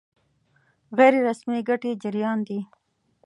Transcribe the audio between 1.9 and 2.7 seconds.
جريان دي.